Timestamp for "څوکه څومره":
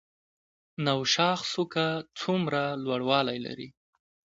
1.51-2.61